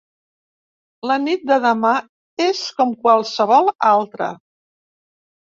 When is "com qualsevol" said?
2.81-3.71